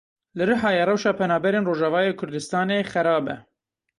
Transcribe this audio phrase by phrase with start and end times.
[0.37, 3.37] Li Rihayê rewşa penaberên Rojavayê Kurdistanê xerab e.